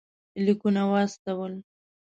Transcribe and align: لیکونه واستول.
لیکونه 0.45 0.81
واستول. 0.91 1.53